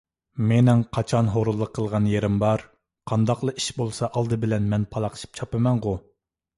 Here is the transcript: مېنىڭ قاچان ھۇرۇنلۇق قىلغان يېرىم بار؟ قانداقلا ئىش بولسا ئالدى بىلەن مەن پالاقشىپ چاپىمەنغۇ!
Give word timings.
مېنىڭ 0.51 0.79
قاچان 0.97 1.29
ھۇرۇنلۇق 1.33 1.75
قىلغان 1.79 2.09
يېرىم 2.13 2.41
بار؟ 2.45 2.65
قانداقلا 3.13 3.57
ئىش 3.63 3.71
بولسا 3.83 4.13
ئالدى 4.17 4.45
بىلەن 4.47 4.69
مەن 4.75 4.93
پالاقشىپ 4.97 5.43
چاپىمەنغۇ! 5.43 5.99